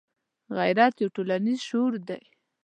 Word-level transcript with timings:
غیرت 0.57 0.93
یو 1.01 1.09
ټولنیز 1.15 1.59
شعور 1.67 1.93
دی 2.07 2.21